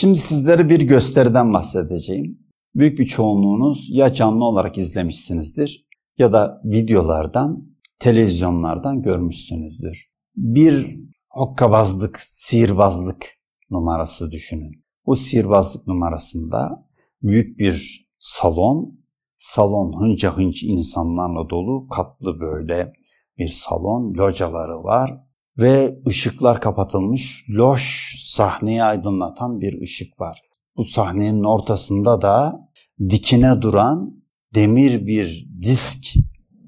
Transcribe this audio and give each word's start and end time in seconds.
Şimdi 0.00 0.18
sizlere 0.18 0.68
bir 0.68 0.80
gösteriden 0.80 1.52
bahsedeceğim. 1.52 2.38
Büyük 2.74 2.98
bir 2.98 3.06
çoğunluğunuz 3.06 3.88
ya 3.90 4.12
canlı 4.12 4.44
olarak 4.44 4.78
izlemişsinizdir 4.78 5.84
ya 6.18 6.32
da 6.32 6.60
videolardan, 6.64 7.68
televizyonlardan 7.98 9.02
görmüşsünüzdür. 9.02 10.10
Bir 10.36 11.00
hokkabazlık, 11.28 12.20
sihirbazlık 12.20 13.26
numarası 13.70 14.30
düşünün. 14.30 14.84
Bu 15.06 15.16
sihirbazlık 15.16 15.86
numarasında 15.86 16.88
büyük 17.22 17.58
bir 17.58 18.08
salon, 18.18 19.00
salon 19.36 20.00
hınca 20.00 20.36
hınç 20.36 20.62
insanlarla 20.62 21.50
dolu, 21.50 21.88
katlı 21.88 22.40
böyle 22.40 22.92
bir 23.38 23.48
salon, 23.48 24.14
locaları 24.14 24.84
var 24.84 25.27
ve 25.58 25.98
ışıklar 26.08 26.60
kapatılmış, 26.60 27.44
loş 27.50 28.14
sahneyi 28.22 28.82
aydınlatan 28.82 29.60
bir 29.60 29.82
ışık 29.82 30.20
var. 30.20 30.40
Bu 30.76 30.84
sahnenin 30.84 31.44
ortasında 31.44 32.22
da 32.22 32.68
dikine 33.08 33.62
duran 33.62 34.22
demir 34.54 35.06
bir 35.06 35.48
disk 35.62 36.04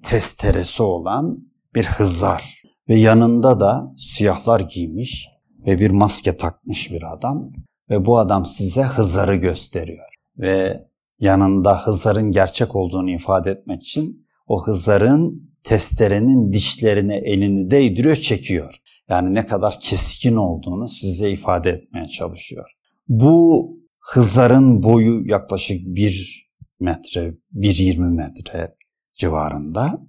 testeresi 0.02 0.82
olan 0.82 1.38
bir 1.74 1.84
hızar 1.84 2.62
ve 2.88 2.94
yanında 2.94 3.60
da 3.60 3.94
siyahlar 3.96 4.60
giymiş 4.60 5.28
ve 5.66 5.80
bir 5.80 5.90
maske 5.90 6.36
takmış 6.36 6.90
bir 6.90 7.12
adam 7.12 7.52
ve 7.90 8.06
bu 8.06 8.18
adam 8.18 8.46
size 8.46 8.82
hızarı 8.82 9.36
gösteriyor 9.36 10.14
ve 10.38 10.86
yanında 11.20 11.86
hızarın 11.86 12.32
gerçek 12.32 12.76
olduğunu 12.76 13.10
ifade 13.10 13.50
etmek 13.50 13.82
için 13.82 14.26
o 14.46 14.66
hızarın 14.66 15.50
testerenin 15.64 16.52
dişlerine 16.52 17.16
elini 17.16 17.70
değdiriyor, 17.70 18.16
çekiyor. 18.16 18.79
Yani 19.10 19.34
ne 19.34 19.46
kadar 19.46 19.80
keskin 19.80 20.36
olduğunu 20.36 20.88
size 20.88 21.30
ifade 21.30 21.70
etmeye 21.70 22.04
çalışıyor. 22.04 22.70
Bu 23.08 23.70
hızarın 24.00 24.82
boyu 24.82 25.22
yaklaşık 25.26 25.86
1 25.86 26.50
metre, 26.80 27.34
1.20 27.54 28.14
metre 28.14 28.74
civarında 29.12 30.00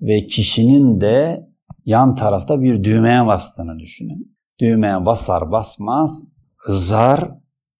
ve 0.00 0.26
kişinin 0.26 1.00
de 1.00 1.46
yan 1.84 2.14
tarafta 2.14 2.62
bir 2.62 2.84
düğmeye 2.84 3.26
bastığını 3.26 3.78
düşünün. 3.78 4.36
Düğmeye 4.60 5.06
basar 5.06 5.50
basmaz 5.50 6.22
hızar 6.56 7.30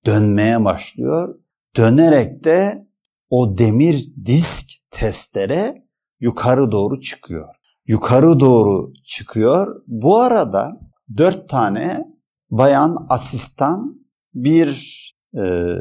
dönmeye 0.07 0.65
başlıyor. 0.65 1.39
Dönerek 1.77 2.45
de 2.45 2.89
o 3.31 3.59
demir 3.59 4.05
disk 4.25 4.70
testere 4.91 5.85
yukarı 6.20 6.73
doğru 6.73 7.01
çıkıyor. 7.01 7.55
Yukarı 7.87 8.41
doğru 8.41 8.93
çıkıyor. 9.05 9.83
Bu 9.87 10.21
arada 10.21 10.81
dört 11.17 11.49
tane 11.49 12.05
bayan 12.51 13.07
asistan 13.09 14.07
bir 14.35 15.01
e, 15.37 15.75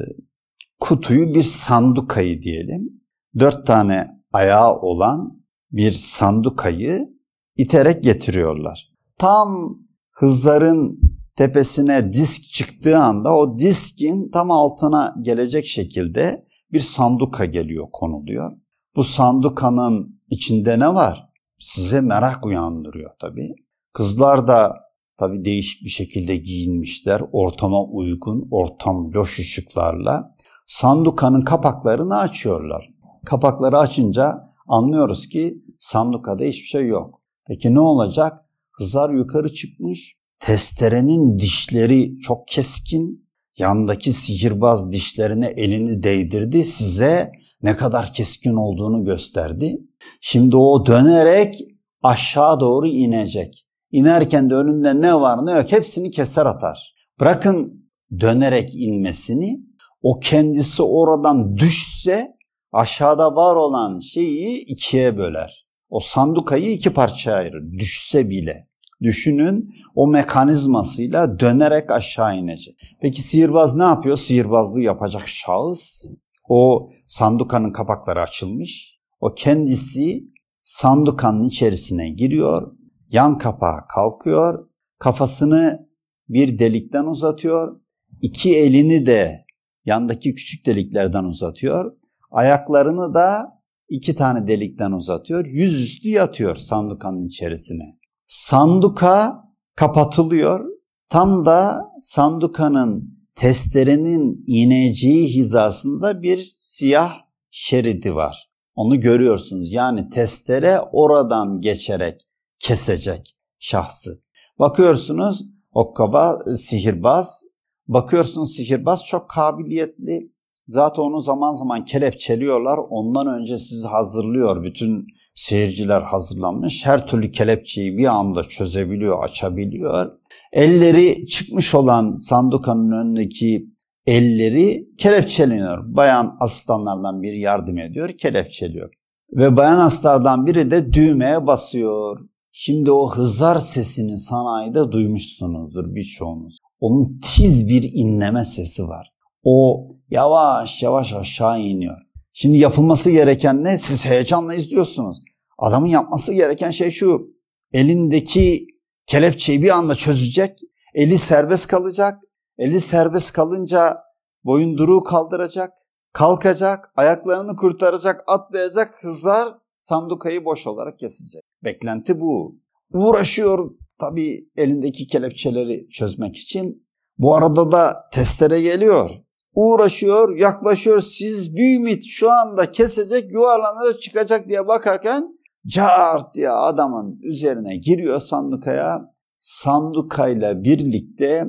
kutuyu 0.80 1.34
bir 1.34 1.42
sandukayı 1.42 2.42
diyelim. 2.42 3.04
Dört 3.40 3.68
tane 3.68 4.08
ayağı 4.34 4.76
olan 4.76 5.44
bir 5.72 5.92
sandukayı 5.92 7.10
iterek 7.58 8.04
getiriyorlar. 8.04 8.94
Tam 9.18 9.80
hızların 10.12 11.00
tepesine 11.36 12.14
disk 12.14 12.44
çıktığı 12.44 12.98
anda 12.98 13.36
o 13.36 13.60
diskin 13.60 14.30
tam 14.34 14.52
altına 14.52 15.16
gelecek 15.22 15.66
şekilde 15.66 16.46
bir 16.72 16.80
sanduka 16.80 17.46
geliyor 17.46 17.88
konuluyor. 17.92 18.58
Bu 18.96 19.04
sandukanın 19.04 20.20
içinde 20.30 20.80
ne 20.80 20.88
var? 20.88 21.33
Size 21.64 22.02
merak 22.02 22.46
uyandırıyor 22.46 23.12
tabii. 23.20 23.56
Kızlar 23.94 24.48
da 24.48 24.74
tabii 25.18 25.46
değişik 25.46 25.84
bir 25.84 25.90
şekilde 25.90 26.36
giyinmişler. 26.36 27.22
Ortama 27.32 27.84
uygun, 27.84 28.48
ortam 28.52 29.14
loş 29.14 29.40
ışıklarla. 29.40 30.36
Sandukanın 30.68 31.42
kapaklarını 31.42 32.18
açıyorlar. 32.18 32.90
Kapakları 33.26 33.80
açınca 33.80 34.54
anlıyoruz 34.68 35.28
ki 35.28 35.64
sandukada 35.78 36.44
hiçbir 36.44 36.68
şey 36.68 36.88
yok. 36.88 37.22
Peki 37.48 37.74
ne 37.74 37.80
olacak? 37.80 38.46
Kızlar 38.72 39.10
yukarı 39.14 39.54
çıkmış. 39.54 40.18
Testerenin 40.40 41.40
dişleri 41.40 42.20
çok 42.20 42.48
keskin. 42.48 43.28
Yandaki 43.58 44.12
sihirbaz 44.12 44.92
dişlerine 44.92 45.48
elini 45.48 46.04
değdirdi. 46.04 46.64
Size 46.64 47.32
ne 47.62 47.76
kadar 47.76 48.14
keskin 48.14 48.56
olduğunu 48.56 49.04
gösterdi. 49.04 49.78
Şimdi 50.22 50.58
o 50.58 50.86
dönerek 50.86 51.56
aşağı 52.04 52.60
doğru 52.60 52.88
inecek. 52.88 53.68
İnerken 53.92 54.50
de 54.50 54.56
önünde 54.56 55.02
ne 55.02 55.16
var 55.16 55.46
ne 55.46 55.52
yok 55.52 55.72
hepsini 55.72 56.12
keser 56.12 56.46
atar. 56.46 56.94
Bırakın 57.20 57.90
dönerek 58.20 58.76
inmesini 58.76 59.60
o 60.02 60.20
kendisi 60.20 60.84
oradan 60.84 61.58
düşse 61.58 62.34
aşağıda 62.72 63.36
var 63.36 63.56
olan 63.56 64.00
şeyi 64.00 64.66
ikiye 64.66 65.18
böler. 65.18 65.68
O 65.90 66.00
sandukayı 66.00 66.72
iki 66.72 66.94
parçaya 66.94 67.38
ayırır 67.38 67.72
düşse 67.72 68.30
bile. 68.30 68.68
Düşünün 69.02 69.74
o 69.96 70.08
mekanizmasıyla 70.08 71.40
dönerek 71.40 71.92
aşağı 71.92 72.38
inecek. 72.38 72.76
Peki 73.02 73.22
sihirbaz 73.22 73.76
ne 73.76 73.84
yapıyor? 73.84 74.18
Sihirbazlığı 74.18 74.82
yapacak 74.82 75.28
şahıs 75.28 76.06
o 76.50 76.90
sandukanın 77.06 77.72
kapakları 77.72 78.22
açılmış. 78.22 78.93
O 79.24 79.34
kendisi 79.36 80.24
sandukanın 80.62 81.44
içerisine 81.44 82.10
giriyor. 82.10 82.78
Yan 83.10 83.38
kapağı 83.38 83.88
kalkıyor. 83.90 84.70
Kafasını 85.00 85.90
bir 86.30 86.60
delikten 86.60 87.06
uzatıyor. 87.06 87.82
İki 88.22 88.56
elini 88.56 89.06
de 89.06 89.46
yandaki 89.86 90.34
küçük 90.34 90.66
deliklerden 90.66 91.24
uzatıyor. 91.24 91.98
Ayaklarını 92.32 93.14
da 93.14 93.60
iki 93.90 94.16
tane 94.16 94.48
delikten 94.48 94.92
uzatıyor. 94.92 95.46
Yüzüstü 95.46 96.10
yatıyor 96.10 96.56
sandukanın 96.56 97.28
içerisine. 97.28 97.98
Sanduka 98.28 99.44
kapatılıyor. 99.76 100.66
Tam 101.10 101.46
da 101.46 101.82
sandukanın 102.02 103.20
testerenin 103.36 104.44
ineceği 104.48 105.28
hizasında 105.28 106.22
bir 106.22 106.54
siyah 106.58 107.14
şeridi 107.52 108.16
var. 108.16 108.53
Onu 108.76 109.00
görüyorsunuz. 109.00 109.74
Yani 109.74 110.10
testere 110.10 110.80
oradan 110.92 111.62
geçerek 111.62 112.22
kesecek 112.60 113.36
şahsı. 113.60 114.24
Bakıyorsunuz 114.60 115.44
okkaba 115.72 116.40
sihirbaz. 116.56 117.44
Bakıyorsunuz 117.88 118.56
sihirbaz 118.56 119.06
çok 119.06 119.30
kabiliyetli. 119.30 120.34
Zaten 120.68 121.04
onu 121.04 121.20
zaman 121.20 121.54
zaman 121.54 121.86
kelepçeliyorlar. 121.86 122.78
Ondan 122.90 123.28
önce 123.28 123.58
sizi 123.58 123.88
hazırlıyor. 123.88 124.64
Bütün 124.64 125.08
seyirciler 125.36 126.02
hazırlanmış. 126.02 126.86
Her 126.86 127.08
türlü 127.08 127.32
kelepçeyi 127.32 127.98
bir 127.98 128.06
anda 128.06 128.44
çözebiliyor, 128.44 129.24
açabiliyor. 129.24 130.12
Elleri 130.52 131.26
çıkmış 131.26 131.76
olan 131.76 132.16
sandukanın 132.16 132.92
önündeki 132.92 133.73
elleri 134.08 134.88
kelepçeleniyor. 134.98 135.96
Bayan 135.96 136.38
asistanlardan 136.40 137.22
biri 137.22 137.40
yardım 137.40 137.78
ediyor, 137.78 138.10
kelepçeliyor. 138.10 138.94
Ve 139.32 139.58
bayan 139.58 139.78
astardan 139.78 140.46
biri 140.46 140.72
de 140.72 140.94
düğmeye 140.94 141.48
basıyor. 141.48 142.20
Şimdi 142.52 142.92
o 142.92 143.12
hızar 143.16 143.56
sesini 143.56 144.18
sanayide 144.18 144.92
duymuşsunuzdur 144.92 145.96
birçoğunuz. 145.96 146.58
Onun 146.80 147.20
tiz 147.24 147.70
bir 147.70 147.90
inleme 147.94 148.46
sesi 148.46 148.84
var. 148.84 149.14
O 149.44 149.88
yavaş 150.10 150.84
yavaş 150.84 151.14
aşağı 151.14 151.62
iniyor. 151.62 151.98
Şimdi 152.34 152.58
yapılması 152.58 153.12
gereken 153.12 153.64
ne? 153.64 153.78
Siz 153.78 154.06
heyecanla 154.06 154.54
izliyorsunuz. 154.56 155.18
Adamın 155.58 155.88
yapması 155.88 156.34
gereken 156.34 156.70
şey 156.70 156.92
şu. 156.92 157.28
Elindeki 157.74 158.68
kelepçeyi 159.08 159.64
bir 159.64 159.70
anda 159.70 159.96
çözecek. 159.96 160.60
Eli 160.94 161.18
serbest 161.18 161.68
kalacak. 161.68 162.23
Eli 162.58 162.80
serbest 162.80 163.34
kalınca 163.34 164.04
boyunduruğu 164.44 165.04
kaldıracak. 165.04 165.74
Kalkacak, 166.14 166.92
ayaklarını 166.96 167.56
kurtaracak, 167.56 168.24
atlayacak, 168.28 168.96
hızlar 169.02 169.58
sandukayı 169.78 170.46
boş 170.46 170.68
olarak 170.68 171.00
kesecek. 171.00 171.44
Beklenti 171.64 172.20
bu. 172.20 172.56
Uğraşıyor 172.94 173.72
tabii 174.00 174.50
elindeki 174.58 175.08
kelepçeleri 175.08 175.90
çözmek 175.90 176.36
için. 176.38 176.88
Bu 177.18 177.36
arada 177.36 177.72
da 177.72 178.10
testere 178.12 178.62
geliyor. 178.62 179.10
Uğraşıyor, 179.56 180.38
yaklaşıyor. 180.38 181.00
Siz 181.00 181.56
bir 181.56 181.78
ümit 181.78 182.04
şu 182.06 182.32
anda 182.32 182.72
kesecek, 182.72 183.32
yuvarlanacak, 183.32 184.02
çıkacak 184.02 184.48
diye 184.48 184.68
bakarken 184.68 185.40
cart 185.68 186.36
diye 186.36 186.50
adamın 186.50 187.20
üzerine 187.22 187.78
giriyor 187.78 188.20
sandukaya. 188.20 189.14
Sandukayla 189.40 190.64
birlikte 190.64 191.46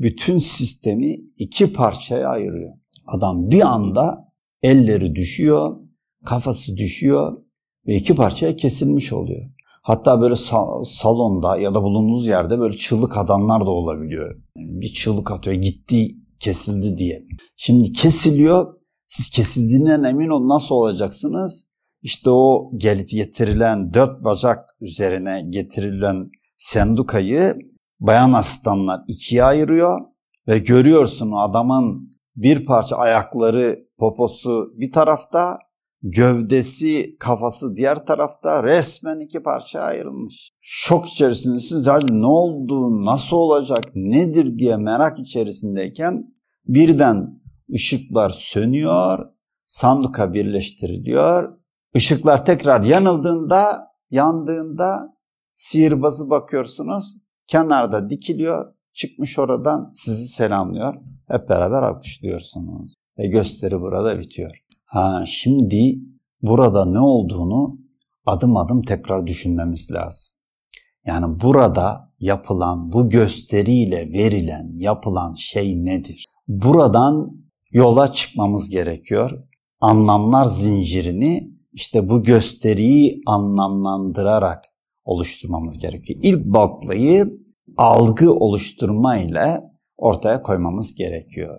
bütün 0.00 0.38
sistemi 0.38 1.16
iki 1.36 1.72
parçaya 1.72 2.28
ayırıyor. 2.28 2.72
Adam 3.06 3.50
bir 3.50 3.60
anda 3.60 4.32
elleri 4.62 5.14
düşüyor, 5.14 5.76
kafası 6.24 6.76
düşüyor 6.76 7.36
ve 7.86 7.96
iki 7.96 8.14
parçaya 8.14 8.56
kesilmiş 8.56 9.12
oluyor. 9.12 9.50
Hatta 9.82 10.20
böyle 10.20 10.34
salonda 10.84 11.58
ya 11.58 11.74
da 11.74 11.82
bulunduğunuz 11.82 12.26
yerde 12.26 12.58
böyle 12.58 12.76
çığlık 12.76 13.18
adamlar 13.18 13.60
da 13.60 13.70
olabiliyor. 13.70 14.42
Bir 14.56 14.92
çığlık 14.92 15.30
atıyor, 15.30 15.56
gitti 15.56 16.16
kesildi 16.40 16.98
diye. 16.98 17.22
Şimdi 17.56 17.92
kesiliyor. 17.92 18.74
Siz 19.08 19.30
kesildiğinden 19.30 20.02
emin 20.02 20.28
olun 20.28 20.48
nasıl 20.48 20.74
olacaksınız? 20.74 21.70
İşte 22.02 22.30
o 22.30 22.70
getirilen 22.76 23.94
dört 23.94 24.24
bacak 24.24 24.58
üzerine 24.80 25.46
getirilen 25.50 26.30
sendukayı 26.56 27.54
bayan 28.00 28.32
asistanlar 28.32 29.00
ikiye 29.08 29.44
ayırıyor 29.44 30.00
ve 30.48 30.58
görüyorsun 30.58 31.32
adamın 31.32 32.16
bir 32.36 32.66
parça 32.66 32.96
ayakları, 32.96 33.78
poposu 33.98 34.72
bir 34.76 34.92
tarafta, 34.92 35.58
gövdesi, 36.02 37.16
kafası 37.18 37.76
diğer 37.76 38.06
tarafta 38.06 38.64
resmen 38.64 39.20
iki 39.20 39.42
parça 39.42 39.80
ayrılmış. 39.80 40.52
Şok 40.60 41.06
içerisindesiniz. 41.06 41.86
Hadi 41.86 42.20
ne 42.20 42.26
oldu, 42.26 43.04
nasıl 43.04 43.36
olacak, 43.36 43.84
nedir 43.94 44.58
diye 44.58 44.76
merak 44.76 45.18
içerisindeyken 45.18 46.34
birden 46.66 47.40
ışıklar 47.74 48.30
sönüyor, 48.30 49.18
sanduka 49.64 50.32
birleştiriliyor. 50.32 51.58
Işıklar 51.94 52.44
tekrar 52.44 52.82
yanıldığında, 52.82 53.86
yandığında 54.10 55.16
sihirbazı 55.50 56.30
bakıyorsunuz. 56.30 57.16
Kenarda 57.50 58.10
dikiliyor, 58.10 58.74
çıkmış 58.92 59.38
oradan 59.38 59.90
sizi 59.94 60.26
selamlıyor. 60.26 60.94
Hep 61.28 61.48
beraber 61.48 61.82
alkışlıyorsunuz. 61.82 62.94
Ve 63.18 63.26
gösteri 63.26 63.80
burada 63.80 64.18
bitiyor. 64.18 64.64
Ha 64.84 65.24
şimdi 65.26 65.98
burada 66.42 66.84
ne 66.84 67.00
olduğunu 67.00 67.78
adım 68.26 68.56
adım 68.56 68.82
tekrar 68.82 69.26
düşünmemiz 69.26 69.92
lazım. 69.92 70.34
Yani 71.06 71.40
burada 71.40 72.12
yapılan 72.20 72.92
bu 72.92 73.08
gösteriyle 73.08 74.12
verilen 74.12 74.72
yapılan 74.76 75.34
şey 75.34 75.84
nedir? 75.84 76.26
Buradan 76.48 77.30
yola 77.70 78.12
çıkmamız 78.12 78.70
gerekiyor. 78.70 79.44
Anlamlar 79.80 80.44
zincirini 80.44 81.50
işte 81.72 82.08
bu 82.08 82.22
gösteriyi 82.22 83.22
anlamlandırarak 83.26 84.64
oluşturmamız 85.10 85.78
gerekiyor. 85.78 86.20
İlk 86.22 86.44
baltlayı 86.44 87.26
algı 87.76 88.32
oluşturma 88.32 89.18
ile 89.18 89.60
ortaya 89.96 90.42
koymamız 90.42 90.94
gerekiyor. 90.94 91.58